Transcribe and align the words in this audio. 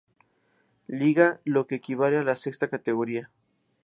Liga, 0.87 1.41
lo 1.45 1.67
que 1.67 1.75
equivale 1.75 2.17
a 2.17 2.23
la 2.23 2.35
sexta 2.35 2.67
categoría. 2.69 3.29